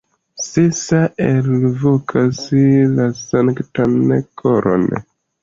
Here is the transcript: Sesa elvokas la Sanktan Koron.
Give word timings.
Sesa 0.43 1.01
elvokas 1.25 2.39
la 2.95 3.07
Sanktan 3.21 4.19
Koron. 4.43 4.91